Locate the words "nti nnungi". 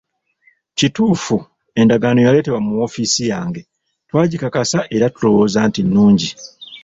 5.69-6.29